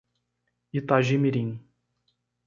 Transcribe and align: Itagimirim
Itagimirim 0.79 1.49